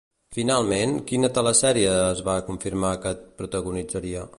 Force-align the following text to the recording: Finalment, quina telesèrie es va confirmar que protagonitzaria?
Finalment, 0.37 0.95
quina 1.11 1.29
telesèrie 1.37 1.93
es 1.99 2.25
va 2.31 2.39
confirmar 2.51 2.97
que 3.07 3.17
protagonitzaria? 3.45 4.29